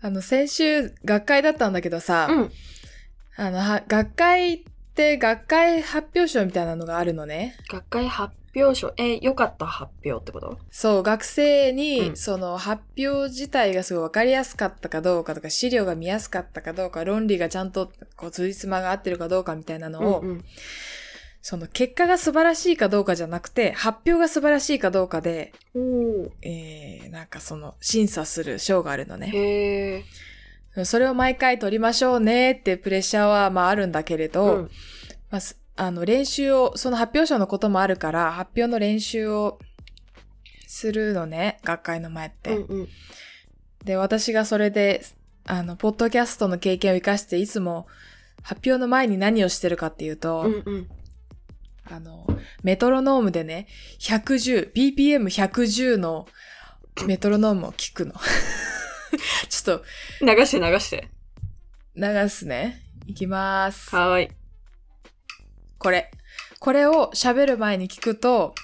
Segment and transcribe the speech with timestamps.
[0.00, 2.52] あの、先週、学会だったんだけどさ、うん。
[3.36, 4.60] あの、は学会っ
[4.94, 7.56] て学会発表書みたいなのがあるのね。
[7.68, 8.92] 学会発表書。
[8.96, 10.58] え、良かった発表ってこと？
[10.70, 20.44] そう、学生に、うんその発表自体がすごい分かりやすかったかどうかとか、資料が見やすかったかどうか、論理がちゃんと、こう、つじつまが合ってるかどうかみたいなのを、うんうん
[21.40, 25.52] その結果が素晴らしいかどうかじゃなくて、発表が素晴らしいかどうかで、
[26.42, 30.04] えー、なんかその、審査する賞があるのね。
[30.84, 34.70] それを毎回取りましょうねってプレッシャーはまああるんだけれど、うん
[35.30, 39.58] まあす、あの練習を、その発表書のこともあるから、発表の練習を
[40.66, 42.56] するのね、学会の前って。
[42.56, 42.88] うんうん。
[43.84, 45.04] で、私がそれで、
[45.46, 47.86] あの、ポッドキャストの経験を生かして、いつも
[48.42, 50.88] 発表の前に何をしてるかっていうと、うんうん。
[51.90, 52.26] あの、
[52.62, 53.66] メトロノームでね、
[54.00, 56.26] 110、BPM110 の
[57.06, 58.14] メトロノームを聞くの。
[59.48, 59.84] ちょっと、
[60.20, 61.08] 流して流して。
[61.96, 62.82] 流すね。
[63.06, 63.94] いきます。
[63.94, 64.30] はーい。
[65.78, 66.10] これ。
[66.60, 68.54] これを喋る前に聞くと、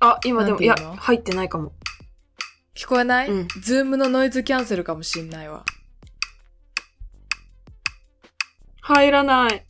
[0.00, 1.72] あ、今でも、いや入ってないかも。
[2.74, 5.64] 聞こえない、うん Zoom のノイズキャンセルかもしんないわ。
[8.80, 9.66] 入らない。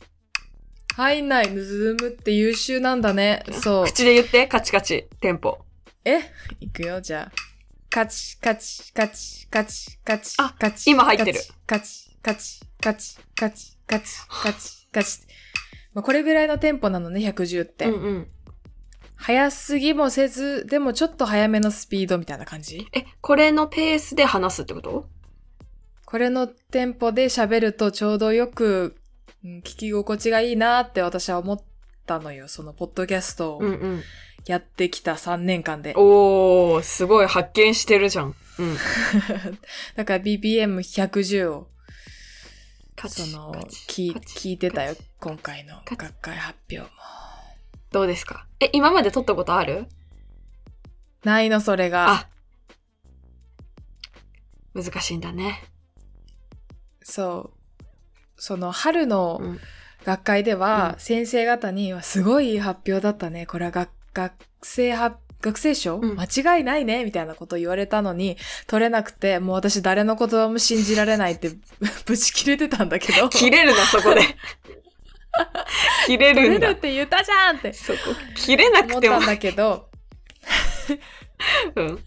[0.95, 1.49] 入んない。
[1.49, 3.43] Zoom って優秀なんだね。
[3.51, 3.85] そう。
[3.85, 5.59] 口で言って、カチカチ、テンポ。
[6.05, 6.19] え？
[6.59, 7.31] いくよ、じゃあ。
[7.89, 10.89] カチ、カチ、カチ、カチ、カチ、あカチ。
[10.89, 15.19] 今入ってるカチ、カチ、カチ、カチ、カチ、カチ、カチ。
[15.93, 17.85] まあ、これぐらいのテンポなのね、110って。
[17.85, 18.27] うんうん。
[19.15, 22.87] 早すぎもせず、でもちょっと早めのスピードみたいな感じ？
[22.93, 25.09] え、これのペースで話すってこと？
[26.05, 28.95] これのテンポで喋るとちょうどよく、
[29.43, 31.61] うん聞き心地がいいなって私は思っ
[32.05, 32.47] たのよ。
[32.47, 34.03] そのポッドキャストをうんうん。
[34.47, 35.93] やってきた3年間で。
[35.95, 38.35] おー、すごい発見してるじゃん。
[38.59, 38.75] うん。
[39.95, 41.67] だから BPM110 を
[42.95, 43.53] カその
[43.87, 46.87] 聞聞いてたよ今回の学会発表も
[47.91, 48.45] どうですか？
[48.59, 49.87] え、今まで撮ったことある？
[51.23, 52.27] ないのそれがあ。
[54.73, 55.63] 難しいんだね。
[57.03, 57.60] そう
[58.41, 59.59] その春のうん。
[60.03, 60.99] 学会ではうん。
[60.99, 63.45] 先生方にはすごいいい発表だったね。
[63.45, 66.19] これは学学生発学生賞、うん。
[66.19, 67.05] 間違いないね。
[67.05, 71.51] みたいなこと言われたのに取れなくてもう私誰の言葉も信じられないって
[72.07, 73.29] ぶち切れてたんだけど。
[73.29, 74.21] 切れるな、そこで。
[76.07, 76.67] 切れ取るんだ。
[76.69, 77.73] れるって言ったじゃんって。
[77.73, 77.99] そこ、
[78.35, 78.97] 切れなくも。
[78.97, 79.25] 思ってたん。
[79.27, 79.87] だけど。
[81.75, 82.03] うん。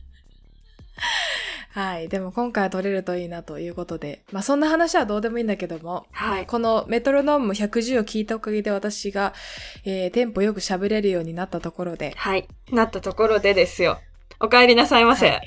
[1.74, 2.08] はい。
[2.08, 4.22] でも今回は取れるといいなということで。
[4.30, 6.46] まあそんな話はどうでもいいんだけども、はい。
[6.46, 9.34] このメトロノーム110を聞いたおかげで私が、
[9.84, 12.12] えー、テンポよく喋れるようになったところで。
[12.16, 12.46] はい。
[12.70, 13.98] なったところでですよ。
[14.38, 15.28] お帰りなさいませ。
[15.28, 15.42] はい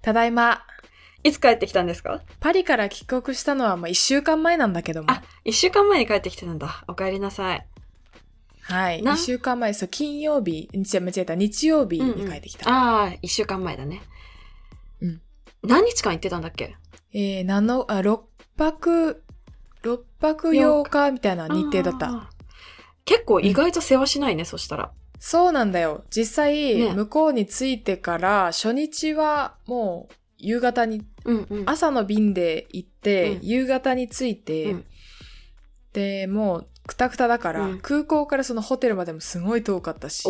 [0.00, 0.64] ただいま、
[1.22, 2.22] い、つ帰ってきたんですか？
[2.40, 5.10] パリから帰国したのはまあ1週間前なんだけども。
[5.12, 6.84] あ、一週間前に帰ってきてたんだ。
[6.88, 7.66] お帰りなさい。
[8.62, 9.02] はい。
[9.02, 12.68] な1週間前、そう、金曜日、日間違えた、日曜日に帰ってきた。
[12.68, 14.02] ああ、一週間前だね。
[15.62, 15.70] うん。
[15.70, 16.76] 何日間行ってたんだっけ？
[17.12, 18.20] えー、7、あ、6
[18.56, 19.22] 泊、
[19.82, 22.30] 6泊8日みたいな日程だった。
[23.04, 24.92] 結構意外と世話しないね、そしたら。
[25.18, 26.04] そうなんだよ。
[26.10, 31.62] 実際、ね向こうに着いてから、初日はもう夕方に、うんうん。
[31.66, 34.84] 朝の便で行って、うん夕方に着いて、うん
[35.92, 40.22] で、もうくたくただから、うん空港からそのホテルまでもすごい遠かったし。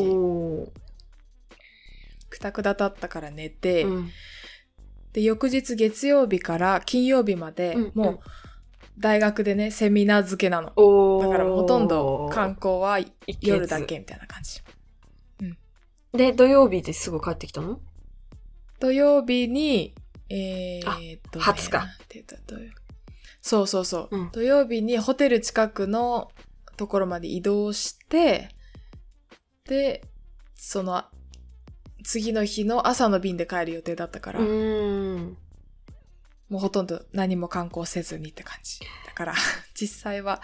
[2.29, 4.11] くたくただったから寝て、うん
[5.13, 8.21] で、翌日月曜日から金曜日まで、うんもう
[8.99, 10.67] 大学でね、セミナー付けなの。
[10.67, 12.99] だからほとんど観光は
[13.41, 14.61] 夜だけみたいな感じ。
[16.13, 17.81] で、土曜日ですぐ帰ってきたの？
[18.81, 19.95] 土曜日に、
[20.29, 20.97] えー、あっ
[21.31, 21.89] と、ね、20日。
[23.41, 24.31] そうそうそう、うん。
[24.31, 26.31] 土曜日にホテル近くの
[26.77, 28.51] ところまで移動して、
[29.65, 30.05] で、
[30.55, 31.05] その、
[32.05, 35.37] 次の日の朝の便で帰る予定だったから、うーん。
[36.49, 38.81] もうほとんど何も観光せずにって感じ。
[39.07, 39.35] だから、
[39.75, 40.43] 実際は、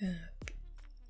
[0.00, 0.16] うん、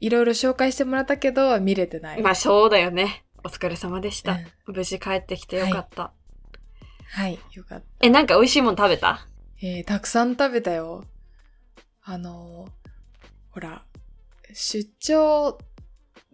[0.01, 2.23] いろいろ紹介してもらったけど、見れてない。
[2.23, 3.25] まあ、そうだよね。
[3.45, 4.33] お疲れ様でした。
[4.33, 6.13] うん無事帰ってきてよかった。
[7.13, 7.87] はい、よかった。
[8.03, 9.27] え、なんか美味しいもん食べた？
[9.63, 11.05] えーたくさん食べたよ。
[12.03, 12.91] あのー
[13.53, 13.85] ほら、
[14.53, 15.59] 出張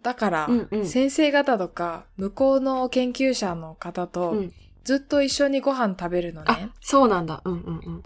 [0.01, 4.53] だから、うんうん先生方とか、向こうの研究者の方と、うん
[4.83, 7.41] ずっと一緒にご飯食べるのねあ。、そうなんだ。
[7.43, 8.03] うんうんうん。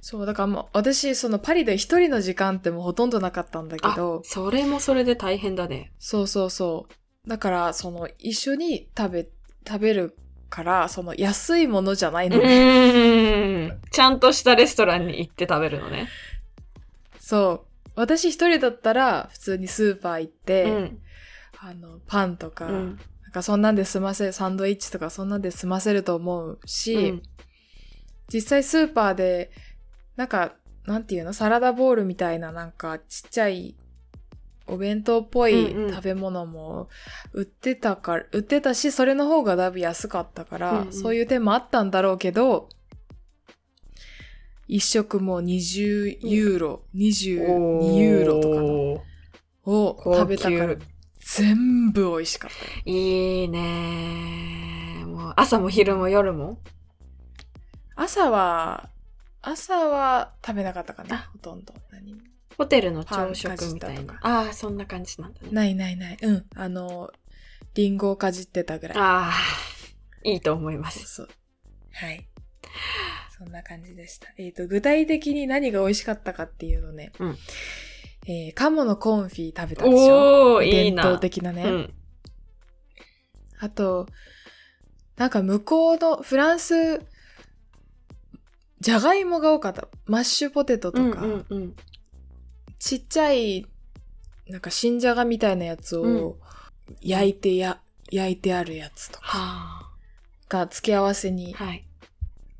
[0.00, 5.92] そう、だからもう、私、そのパリで一人の時間ってもうほとんどなかったんだけあど、、それもそれで大変だね。
[5.98, 6.86] そうそうそ
[7.26, 7.28] う。
[7.28, 9.28] だから、その、一緒に食べ、
[9.68, 10.16] 食べる
[10.48, 12.44] から、その、安いものじゃないうのね。
[12.46, 16.08] ーちゃんとしたレストランに行って食べるのね。
[17.20, 17.73] そう。
[17.94, 20.98] 私一人だったら、普通にスーパー行って、うん。
[21.58, 22.98] あの、パンとか、うん。
[23.22, 27.22] なんかそんなんで済ませる、サンドイッチとかそんなんで済ませると思うし、うん
[28.32, 29.50] 実際スーパーで、
[30.16, 30.54] なんか、
[30.86, 33.74] なんていうのサラダボールみたいななんかちっちゃい
[34.66, 36.88] お弁当っぽいうんうん食べ物も
[37.32, 42.68] 売ってたから、売ってたし、それの方がだいぶ安かったから、うんうんそういう点もあったんだろうけど、
[44.66, 48.62] 一食もう20ユーロ、22ユーロとか
[49.70, 50.76] を食べたから
[51.18, 52.70] 全部美味しかったよ。
[52.84, 56.60] いいねもう朝も昼も夜も？
[57.96, 58.90] 朝は、
[59.42, 61.74] 朝は食べなかったかあな、ほとんど。
[61.90, 62.14] 何？
[62.14, 62.20] も
[62.56, 64.18] ホテルの朝食みたいな。
[64.22, 65.48] ああ、そんな感じなんだね。
[65.50, 66.18] ないないない。
[66.20, 66.46] うん。
[66.54, 67.10] あの、
[67.74, 68.98] リンゴをかじってたぐらい。
[68.98, 69.34] ああ、
[70.22, 71.06] いいと思います。
[71.06, 71.28] そう。
[71.92, 72.26] はい。
[73.36, 74.28] そんな感じでした。
[74.38, 77.12] えっ、と、具体的に何が美味しかったかっていうのね。
[77.18, 77.36] うん
[78.26, 80.60] えー、鴨のコンフィ食べたでしょ？
[80.60, 81.02] 伝な。
[81.04, 81.64] 統的なね。
[81.64, 81.94] うん。
[83.58, 84.06] あと、
[85.16, 87.00] なんか向こうのフランス、
[88.80, 89.88] じゃがいもが多かった。
[90.06, 91.76] マッシュポテトとか、うんうんうん。
[92.78, 93.66] ちっちゃい、
[94.48, 96.36] なんか新じゃがみたいなやつうんを
[97.00, 99.90] 焼いてや、焼いてあるやつとかは
[100.48, 101.54] が付け合わせに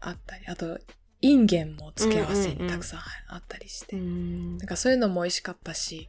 [0.09, 0.13] あ。
[0.13, 0.79] ったり、あと、
[1.21, 6.09] インゲンも付け合わせうんうんうんにたくさんあったりして、うんなんかそういうのも美味しかったし、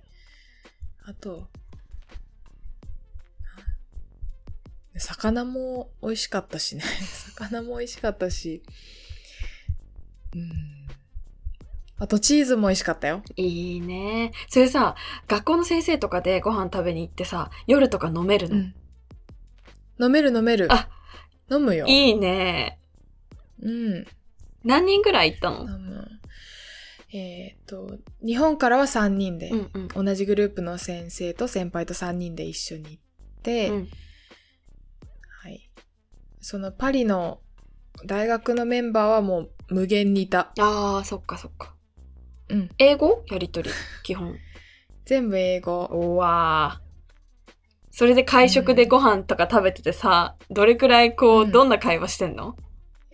[1.06, 1.48] あと、
[4.98, 6.84] 魚も美味しかったしね。
[7.38, 8.64] 魚も美味しかったし、
[10.34, 10.88] うん。
[11.98, 13.24] あとチーズも美味しかったよ。
[13.38, 14.32] いいね。
[14.50, 14.96] それさ、
[15.28, 18.76] 学校の先生とかでご飯食べに行ってさ、夜とか飲めるの、うん。
[20.00, 20.68] 飲める飲める。
[20.72, 20.90] あ
[21.50, 21.86] 飲むよ。
[21.88, 22.80] いいね。
[23.66, 24.06] うん。
[24.64, 25.62] 何人ぐらい行ったの？
[25.62, 26.08] 飲む。
[27.12, 30.06] えっ、と、日本からは3人で、うんうん。
[30.06, 33.02] 同じグループの先生と先輩と3人で一緒に行っ
[33.42, 33.90] て、うん
[35.44, 35.70] はい。
[36.42, 37.40] そのパリの
[38.06, 40.52] 大学のメンバーはもう無限にいた。
[40.60, 41.74] ああ、そっかそっか。
[42.50, 42.70] うん。
[42.78, 43.24] 英語？
[43.32, 43.70] やりとり、
[44.04, 44.36] 基本。
[45.06, 45.88] 全部英語。
[45.92, 46.86] おわー
[47.92, 52.58] それで会食でご飯とか食べててさ、どれくらいこう、うんどんな会話してんの？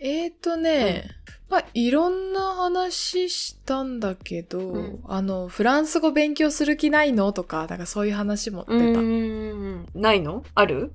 [0.04, 1.04] えーとね、
[1.48, 7.32] まあ、いろんな話したんだけど、うんあの、フランス語勉強する気ないの？
[7.32, 9.00] とか、なんかそういう話も出うた。
[9.00, 9.86] ーん。
[9.94, 10.42] ないの？
[10.56, 10.92] ある？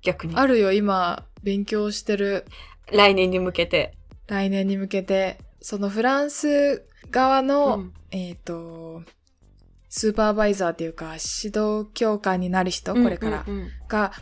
[0.00, 0.36] 逆に。
[0.36, 2.46] あるよ、今、勉強してる。
[2.90, 3.92] 来年に向けて。
[4.26, 9.02] 来年に向けて、そのフランス側の、うんえっ、と、
[9.90, 14.12] スーパーバイザーっていうか、指導教官になる人、これから、うんうんうんが、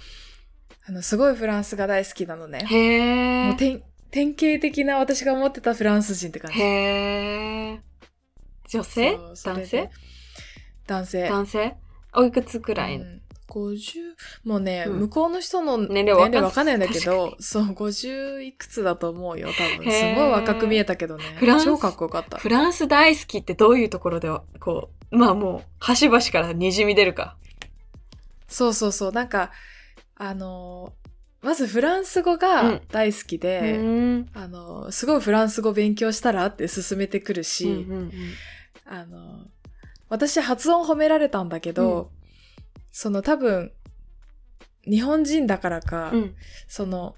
[0.88, 2.64] あの、すごいフランスが大好きなのね。
[2.68, 3.46] へー。
[3.48, 6.60] もう典典型的な私が思ってたフランス人って感じ。
[6.60, 7.78] へー。
[8.68, 9.18] 女性？
[9.44, 9.90] 男性？
[10.86, 11.28] 男性。
[11.28, 11.76] 男性？
[12.14, 14.14] おいくつくらい、うん50
[14.44, 19.90] もうね、うん向こうの人の年年齢わかんないんだけ確ど、そう、50いくつだと思うよ、多分。
[19.90, 21.24] すごい若く見えたけどね
[21.64, 22.36] 超かっこよかった。
[22.36, 27.38] フランス大好きってどういうところでは、こう、まあもう、端々から滲み出るか。
[28.48, 29.12] そうそうそう。
[29.12, 29.50] なんか、
[30.16, 30.97] あのー
[31.40, 38.12] まずフランス語うがん大好きで、うんあのーすごいフランス語勉強したらって勧めてくるし、うんうん
[38.86, 39.46] あのー
[40.10, 42.10] 私発音褒められたんだけど、
[42.90, 43.72] その多分、
[44.86, 46.34] 日本人だからか、うん。
[46.66, 47.14] その、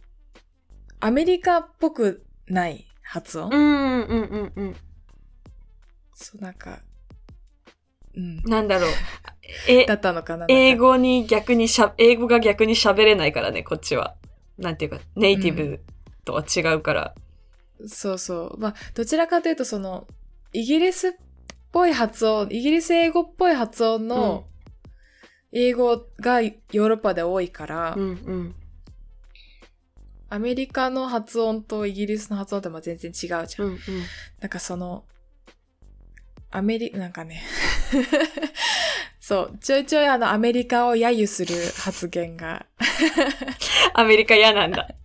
[0.98, 4.76] アメリカっぽくない発音、うんうんうんうん。
[6.14, 6.80] そう、なんか、
[8.16, 8.42] うん。
[8.42, 8.90] なんだろう。
[9.68, 14.16] えだ、ったのかな英語に逆にしゃ、英語が逆に喋れないからね、こっちは。
[14.58, 15.80] なんていうか、ネイティブ
[16.24, 17.14] とは違うから。
[17.86, 18.58] そうそう。
[18.58, 20.06] まあ、どちらかというと、その、
[20.52, 21.12] イギリスっ
[21.72, 24.44] ぽい発音、イギリス英語っぽい発音の
[25.52, 28.54] 英語がヨーロッパで多いから、うんうん。
[30.28, 33.66] アメリカの発音とイギリスの発音ってまあ全然違うじゃん。
[33.66, 33.78] うんうん。
[34.40, 35.04] なんかその、
[36.52, 37.42] アメリ、なんかね、
[39.30, 42.66] そう、ちょいちょいあのアメリカを揶揄する発言が、
[43.94, 44.88] アメリカ嫌なんだ。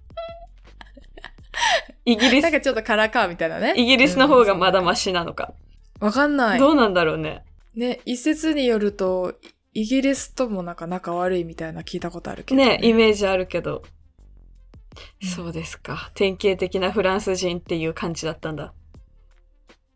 [2.06, 3.76] イギリス、なんかちょっとからかうみたいなね。
[3.78, 5.54] イギリスの方がまだうんマシなのか。
[6.00, 6.60] わかんない。
[6.60, 7.46] どうなんだろうね。
[7.76, 9.36] ね、一説によると、
[9.76, 13.78] イギリスともなんか仲悪いみたいな聞いたことあるけど、ね、イメージあるけど。
[13.78, 13.84] うん
[15.22, 16.10] そうですか。
[16.16, 18.74] 典型的なフランス人っていう感じだったんだ。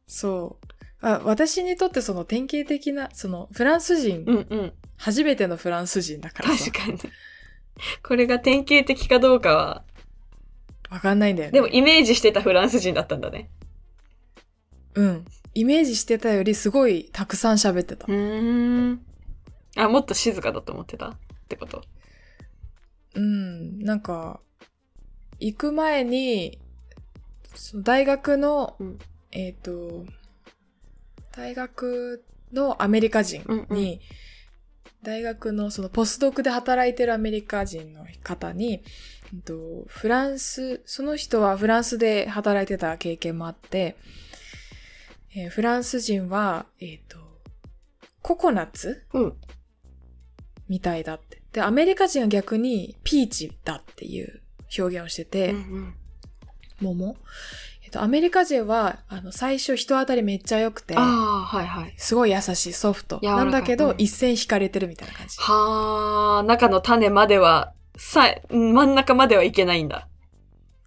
[0.06, 0.68] そう。
[1.01, 4.74] あ私にとってその典型的な、そのフランス人、うんうん。
[4.98, 7.00] 初めてのフランス人だからさ確、かに。
[8.03, 9.84] これが典型的かどうかは、
[10.89, 11.53] わかんないんだよね。
[11.53, 13.50] でもイメージしてたフランス人だったんだね。
[14.96, 15.25] うん。
[15.53, 18.06] イメージしてたよりすごいたくさん喋ってた。
[18.08, 19.06] うーん。
[19.77, 21.10] あ、もっと静かだと思ってた？
[21.10, 21.84] ってこと？
[23.15, 23.79] うん。
[23.79, 24.41] なんか、
[25.39, 26.60] 行く前に、
[27.56, 29.00] その大学の、うん
[29.32, 30.06] えっ、と、
[31.39, 34.00] 大学のアメリカ人に、うんうん
[35.01, 38.84] 大学のそのポスドクで働いてるアメリカ人の方に、
[39.34, 43.96] うんとフランス、その人はフランスで働いてた経験もあって、
[45.34, 47.17] えーフランス人は、えっ、と、
[48.22, 49.34] ココナッツうん。
[50.67, 51.41] みたいだって。
[51.53, 54.41] で、アメリカ人は逆にピーチだっていう
[54.77, 55.93] 表現をしてて、うん
[56.82, 57.16] 桃。
[57.84, 61.06] えっと、アメリカ人は、あの、最初人当たりめっちゃ良くて、ああ、
[61.46, 61.94] はいはい。
[61.98, 63.20] すごい優しい、ソフト。
[63.24, 65.38] ないんだけど、うん一線引かれてるみたいな感じ。
[65.40, 70.08] はあ、中の種までは、さ、真ん中まではいけないんだ。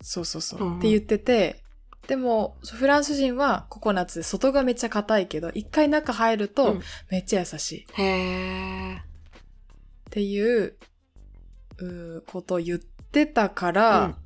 [0.01, 0.61] そうそうそう。
[0.61, 1.63] うんうんって言ってて、
[2.07, 8.03] でも、フランス人はココナッツで外がめっちゃ硬いけど、一回中入るうとんめっちゃ優しいっへ
[8.97, 9.03] え。
[10.11, 10.77] ていう、
[11.79, 14.17] うーことを言ってたから、うん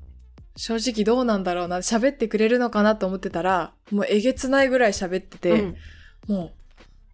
[0.57, 5.77] 正直どうなんだろうな、喋ってくれるのかなと思ってたら、もうえげつないぐらい喋ってて、うん
[6.27, 6.53] も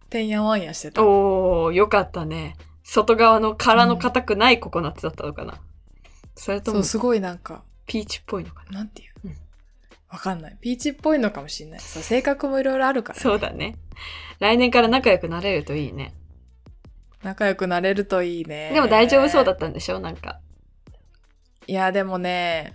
[0.05, 1.03] う、てんやわんやしてた。
[1.03, 2.55] おー、よかったね。
[2.83, 5.61] 外側の殻の硬くないココナッツだったのかな。
[6.35, 8.79] それともそう、すごいなんか、ピーチっぽいのかな。
[8.79, 9.11] なんていう？
[9.25, 9.35] うん
[10.09, 10.57] わかんない。
[10.61, 11.79] ピーチっぽいのかもしれない。
[11.79, 13.21] そう、性格もいろいろあるから、ね。
[13.21, 13.77] そうだね。
[14.39, 16.13] 来年から仲良くなれるといいね。
[17.23, 18.71] 仲良くなれるといいね。
[18.73, 19.99] でも大丈夫そうだったんでしょ？
[19.99, 20.39] なんか。
[21.65, 22.73] いや、でもね、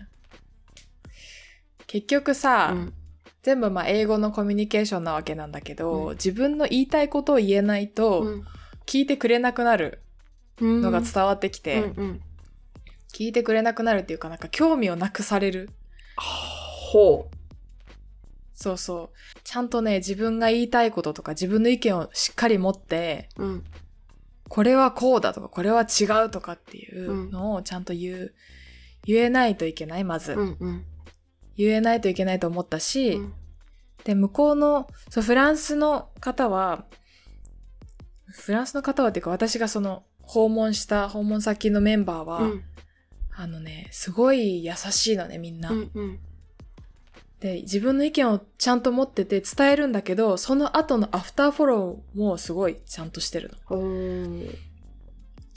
[1.88, 2.94] 結局さ、うん。
[3.42, 8.42] 全部まあ英語のコミュニケーションなわけなんだけど、うん自分の言いたいことを言えないと、
[8.86, 10.02] 聞いてくれなくなる
[10.60, 10.82] うん。
[10.82, 12.20] のが伝わってきて、うんうん。
[13.12, 15.70] 聞いてくれなくなるっていうか、なんか興味をなくされる。
[16.16, 17.30] ほ
[18.54, 19.38] そうそう。
[19.44, 23.44] ちゃんとね、自分が言いたいこととか自分の意見をしっかり持って、う。
[23.44, 23.64] うん。
[24.48, 28.34] これはこうだとか、これは違うとかっていうのをちゃんと言う、
[29.04, 30.32] 言えないといけない、まず。
[30.32, 30.84] うんうん。
[31.58, 33.34] 言えないといけないと思ったし、うん
[34.04, 36.86] で、向こうの、そう、フランスの方は、
[38.26, 42.64] フランスの方はっていうか、私がその、訪問した訪問先のメンバーは、うん
[43.40, 45.70] あのね、すごい優しいのね、みんな。
[45.70, 46.18] うんうん。
[47.38, 53.76] で、自分の意見をちゃんと持ってて伝えるんだけど、その後のアフターフォローもすごいちゃんとしてるの。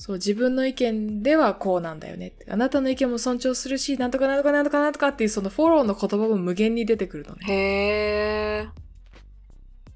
[0.01, 2.47] そう、自分の意見ではこうなんだよねって。
[2.49, 7.45] あなたの意見も尊重するし、なんとかなんとかなんとかなんとかっていうそのフォローの言葉も無限に出てくるのね。
[7.47, 8.69] へー。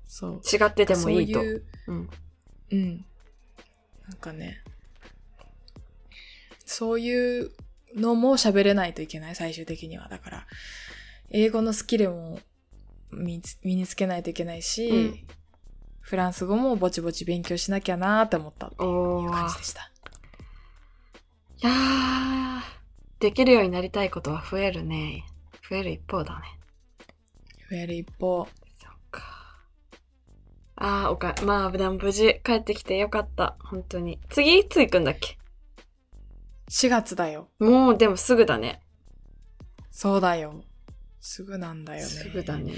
[0.05, 0.41] そう。
[0.43, 1.39] 違っててもいいと。
[1.39, 2.09] そういう、うん。
[2.71, 3.05] うん。
[4.07, 4.61] なんかね、
[6.65, 7.51] そういう
[7.95, 10.07] のも喋れないといけない、最終的には。
[10.07, 10.47] だから、
[11.31, 12.37] 英語のスキルも
[13.09, 15.19] 身につ身につけないといけないし、うん
[16.05, 19.63] フランス語もぼちぼち勉強しなきゃなーって思ったっていう感じで。
[19.63, 19.91] した。
[21.63, 22.61] いやー、
[23.19, 25.25] できるようになりたいことは増えるね。
[25.69, 26.45] 増える一方だね。
[27.69, 29.23] 増える一方、そっか。
[30.75, 33.55] あー、おか、まあ、でも無事帰ってきてよかった。
[33.59, 34.19] 本当に。
[34.29, 35.37] 次いつ行くんだっけ
[36.69, 37.49] ？4月だよ。
[37.59, 38.81] もう、でもすぐだね。
[39.91, 40.61] そうだよ。
[41.21, 42.05] すぐなんだよね。
[42.05, 42.73] すぐだね。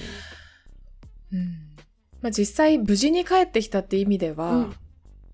[1.34, 1.76] うん。
[2.22, 4.76] まあ、実際無事に帰ってきたって意味では、うん。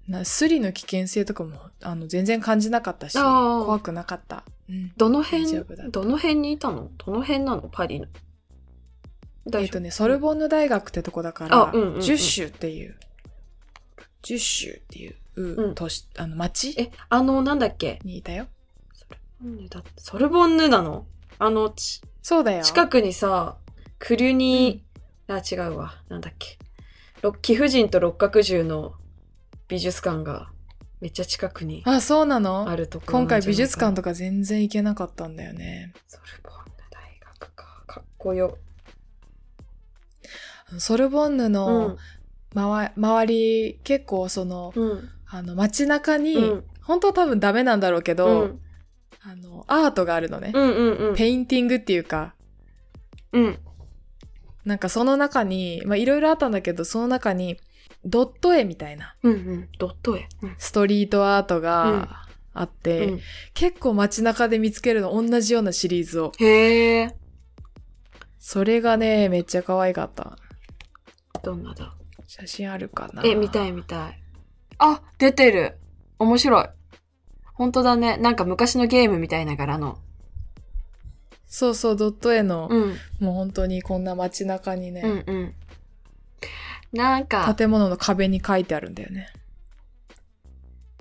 [0.08, 4.44] なスリの危険性とかもあの全然感じなかったし、あー怖くなかった。
[4.70, 4.92] うん。
[4.98, 6.90] どの辺大丈夫だ、どの辺にいたの？
[6.98, 7.70] どの辺なの？
[7.72, 8.08] パリの。
[9.54, 12.98] えっ、とね、ソルボンヌ大学ってとこだから、あうんうんうんジュッシュっていう、
[14.22, 16.76] ジュッシュっていう、うん都市、あの、町？
[16.78, 18.00] え、あの、なんだっけ？
[18.04, 18.48] にいたよ。
[18.94, 21.06] ソルボンヌだソルボンヌなの？
[21.40, 22.64] あの、ちそうだよ。
[22.64, 23.58] 近くにさ、
[24.00, 25.96] クリュニー、あ、違うわ。
[26.10, 26.58] なんだっけ？
[27.22, 28.96] 六貴婦人と六角獣の
[29.68, 30.50] 美術館が
[31.02, 32.70] めっちゃ近くにあ、そうなの？
[32.70, 35.94] あるところ今回美術館とか全然行けなかったんだよね。
[36.08, 37.02] ソルボンヌ大
[37.40, 37.84] 学か。
[37.88, 38.58] かっこよ。
[40.78, 41.98] ソルボンヌうのん。
[42.56, 45.10] 周,、周り、結構その、うん。
[45.28, 48.60] あの、街中に、うん本当は多分ダメなんだろうけうど、ん。
[49.22, 50.52] あの、アートがあるのね。
[50.54, 51.16] うんうんうん。
[51.16, 52.36] ペインティングっていうか、
[53.32, 53.58] うん。
[54.66, 57.58] なんかその中に、まあいろいろあったんだけど、その中に、
[58.06, 59.70] ドット絵みたいな、うんうん。
[59.80, 60.28] ドット絵。
[60.42, 60.56] うん。
[60.58, 63.20] ストリートアートがあって、うん
[63.54, 66.32] 結構街中で見つけるの同じようなシリーズを。
[66.40, 67.16] へえ。
[68.40, 70.38] それがね、めっちゃ可愛かった。
[71.44, 71.96] どんなだ？
[72.28, 73.24] 写真あるかな？
[73.26, 74.20] え、見たい見たい。
[74.80, 75.78] あ、出てる。
[76.20, 76.66] 面白い。
[77.54, 78.18] 本当だね。
[78.18, 80.00] なんか昔のゲームみたいな柄の。
[81.46, 82.98] そうそう、ドット絵の、うん。
[83.20, 85.54] もう本当にこんな街中にね、うんうん。
[86.94, 89.28] なんか、建物の壁に書いてあるんだよね。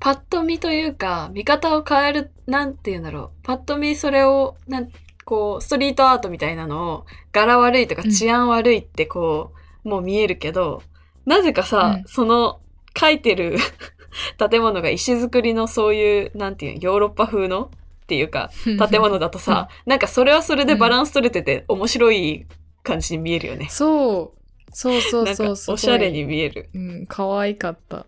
[0.00, 3.30] パッと見というか、見方を変える、なんて言うんだろう。
[3.44, 4.88] パッと見それを、なん、
[5.24, 9.52] こう、ストリートアートみたいなのを、柄悪いとかうん治安悪いってこ
[9.84, 10.82] う、もう見えるけど、
[11.26, 12.60] なぜかさ、うんその、
[12.98, 13.56] 書いてる
[14.50, 17.70] 建物が石造りのそういう、なんていうの、ヨーロッパ風の
[18.02, 22.46] っていうか、建物だとさ、なんかそれはそれでバランス取れてて面白い
[22.82, 23.68] 感じに見えるよね。
[23.70, 24.41] そう。
[24.72, 25.56] そうそうそう。
[25.56, 26.24] すごいおしゃれに。
[26.24, 26.70] 見える。
[26.74, 28.06] うん、可愛かった。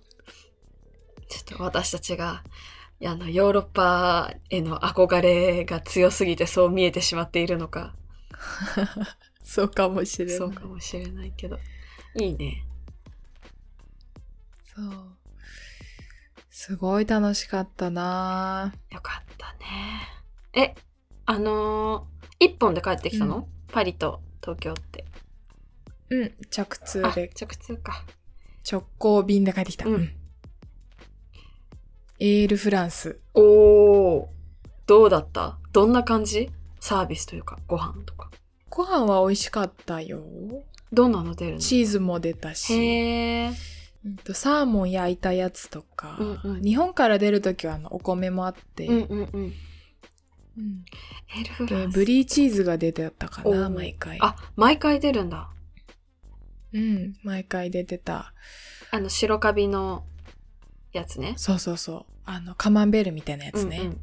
[1.28, 2.42] ちょっと私たちが、
[3.04, 7.94] あの、ヨーロッパへの憧れが強すぎてそう見えてしまっているのか。
[9.42, 10.36] そうかもしれない。
[10.36, 11.58] そうかもしれないけど。
[12.16, 12.64] いいね。
[14.74, 15.16] そう。
[16.50, 20.08] すごい楽しかったなよかったね。
[20.54, 20.74] え、
[21.26, 25.04] あのー一本で帰ってきたの、パリと東京って。
[26.22, 28.04] うん、着通あ、で、直通か。
[28.70, 29.86] 直行便で帰ってきた。
[29.86, 30.10] うんうん
[32.20, 33.18] エールフランス。
[33.34, 34.26] おー。
[34.86, 35.58] どうだった？
[35.72, 36.48] どんな感じ？
[36.78, 38.30] サービスというか、ご飯とか。
[38.70, 40.22] ご飯は美味しかったよ。
[40.92, 41.58] どんなの出るの？
[41.58, 43.54] チーズも出たし、へー。
[44.06, 49.52] うんとサーモン焼いたやつとか、うんうん日本から出るときはあのお米もあって、うんうんうん。
[50.56, 51.90] うん。
[51.90, 54.18] ブリーチーズが出てたかな、毎回。
[54.20, 55.50] あ、毎回出るんだ。
[56.74, 58.34] うん、毎回出てた。
[58.90, 60.04] あの、白カビの
[60.92, 61.34] やつね。
[61.36, 62.12] そうそうそう。
[62.24, 63.78] あの、カマンベールみたいなやつね。
[63.80, 64.00] うんうん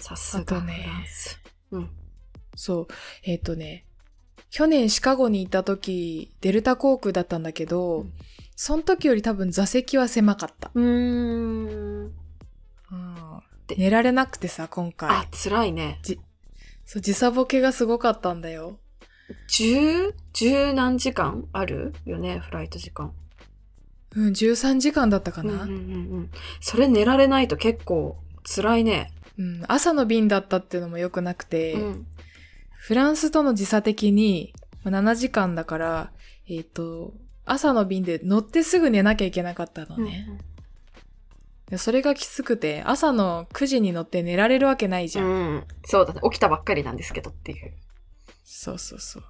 [0.00, 0.88] さすがあとね。
[1.72, 1.90] うん。
[2.56, 2.86] そう。
[3.22, 3.84] えっ、とね、
[4.48, 8.12] 去年シカゴに行った時、デルタ航空だったんだけど、うん
[8.62, 10.70] その時より多分座席は狭かった。
[10.74, 12.04] うーん。
[12.04, 12.12] うん
[13.66, 15.98] で寝られなくてさ、今回あ。、辛いね。
[16.84, 18.78] そう、時差ボケがすごかったんだよ。
[19.48, 23.12] 十、十何時間あるよね、フライト時間。
[24.16, 25.52] うん、13時間だったかな。
[25.52, 25.76] うんうんうんう
[26.22, 26.30] ん。
[26.60, 29.12] それ寝られないと結構辛いね。
[29.38, 32.06] うん、朝の便だったっていうのも良くなくて、うん。
[32.72, 34.52] フランスとの時差的に
[34.84, 36.10] まあ7時間だから、
[36.48, 37.12] えっ、と、
[37.44, 40.38] 朝の便で乗ってすぐ寝なきゃいけなかったのね。
[41.68, 45.26] でそれがきつくて、朝の9時に乗って寝られるわけないじゃん。
[45.26, 45.64] うん。
[45.84, 46.20] そうだね。
[46.24, 47.72] 起きたばっかりなんですけどっていう。
[48.44, 49.22] そうそうそう。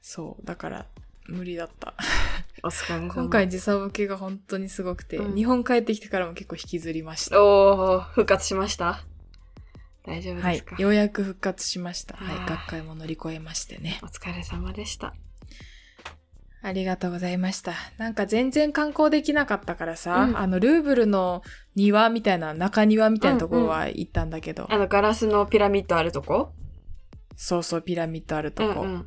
[0.00, 0.86] そう、だから
[1.26, 1.94] 無理だった。
[2.88, 7.42] 今回時差ボケが本当にすごくて、うん日本帰ってきてからも結構引きずりました。
[7.42, 9.04] おー、復活しました？
[10.04, 12.16] 大丈夫はいですか、、ようやく復活しました。
[12.16, 14.00] はい学会も乗り越えましてね。
[14.02, 15.14] お疲れ様でした。
[16.60, 17.74] ありがとうございました。
[17.98, 21.42] なんか全然観光できなかったからさ、うんあの、ルーブルの
[21.76, 26.52] 庭みたいな、中庭みたいなところは行ったんだけど、あの、ガラスのピラミッドあるとこ？
[27.40, 28.80] そうそう、ピラミッドあるとこ。
[28.80, 29.06] うんうん。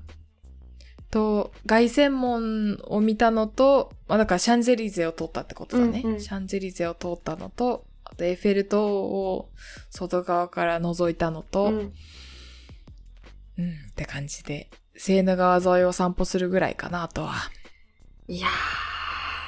[1.12, 6.02] と、凱旋門を見たのと、まあ、だからシャンゼリゼを通ったってことだね。
[6.04, 9.50] うんうんシャンゼリゼを通ったのと、あとエッフェル塔を
[9.90, 11.92] 外側から覗いたのと、ううん、っ
[13.96, 17.52] て感じで、セーヌ川沿いを散歩するぐらいかな、あとは。
[18.30, 18.52] いやー、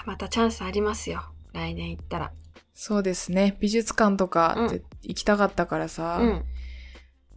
[0.06, 1.24] またチャンスありますよ。
[1.54, 2.34] 来年行ったら。
[2.74, 3.56] そうですね。
[3.62, 4.58] 美術館とか
[5.04, 6.46] 行きたかったからさ、うん。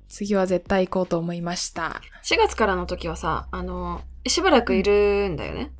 [0.08, 2.00] 次は絶対行こうと思いました。
[2.24, 5.72] 4月からの時はさ、あの、しばらくいるんだよね。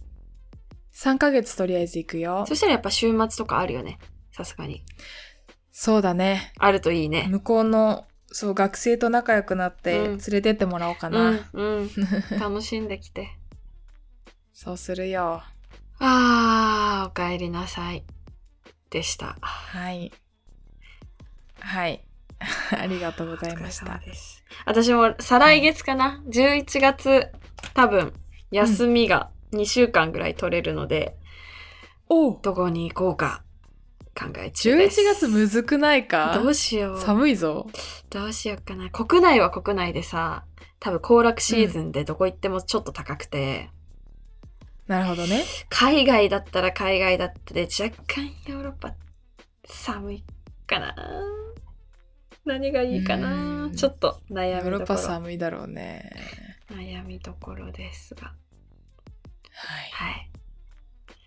[0.95, 2.55] 3ヶ月とりあえず行くよそ。
[2.55, 3.99] したらやっぱ週末とかあるよね。
[4.33, 4.83] さすがに。
[5.71, 6.53] そうだね。
[6.59, 7.27] あるといいね。
[7.31, 11.31] 向こうの、そう、学生と仲良くなってうん連れてってもらおうかな。
[11.31, 11.91] うん、うん。
[12.41, 13.37] 楽しんできて。
[14.53, 15.43] そうするよ。
[15.99, 18.05] あー、お帰りなさい。
[18.91, 19.37] でした。
[19.41, 20.13] はい。
[21.61, 22.03] はい。
[22.77, 24.01] ありがとうございました。
[24.65, 27.29] 私も再来月かな、11月
[27.75, 28.13] 多分
[28.51, 31.17] 休みが2週間ぐらい取れるので、
[32.09, 33.43] おどこに行こうか
[34.19, 35.03] 考え中11です。
[35.03, 36.39] 月むずくないか？
[36.43, 37.01] どうしよう。
[37.01, 37.67] 寒いぞ。
[38.11, 38.91] どうしようかな。
[38.91, 40.45] 国内は国内でさ、
[40.81, 43.71] 多分行楽シーズンでどこ行ってもちょっと高くて、
[44.87, 45.43] なるほどね。
[45.69, 48.95] 海外だったら海外だったで若干ヨーロッパ
[49.65, 50.25] 寒い
[50.67, 50.95] かな。
[52.47, 54.97] 何がいいかうなんちょっと悩ヨーロッパ。
[54.97, 56.11] 寒いだろうね。
[56.71, 58.29] 悩みどころですが。
[58.29, 59.91] はい。
[59.91, 60.31] はい。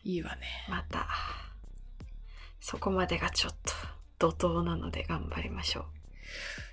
[0.06, 0.42] いいわね。
[0.70, 1.08] また、
[2.62, 3.56] そこまでがちょっ
[4.18, 5.84] と怒涛なので頑張りましょう。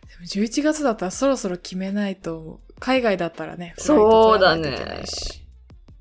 [0.08, 5.02] でも11月だったらそろそろ決めないと、海外だったらね、そうだね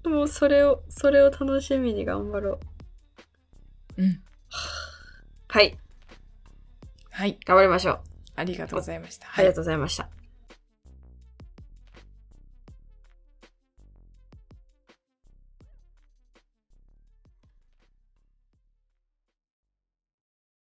[0.03, 2.59] もうそれを、それを楽しみに頑張ろ
[3.97, 4.03] う。
[4.03, 4.21] うん。
[5.49, 5.77] はい。
[7.09, 7.39] はい。
[7.43, 8.14] 頑張りましょう。
[8.35, 9.27] ありがとうございました。
[9.35, 10.24] ありがとうございました。